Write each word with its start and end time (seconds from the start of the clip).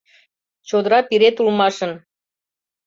Чодыра 0.67 0.99
пирет 1.07 1.35
улмашын. 1.41 1.91